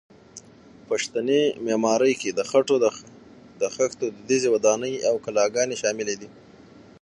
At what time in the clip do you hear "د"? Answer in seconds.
2.37-2.41, 3.61-3.63